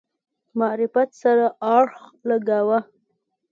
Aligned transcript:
معرفت 0.59 1.09
سره 1.21 1.45
اړخ 1.77 1.99
لګاوه. 2.29 2.79